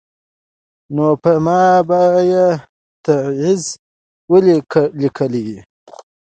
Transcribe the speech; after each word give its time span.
نو 0.95 1.05
په 1.21 1.31
ما 1.45 1.61
به 1.87 1.99
یې 2.31 2.47
تعویذ 3.03 3.63
ولي 4.31 4.57
لیکلای 5.01 5.51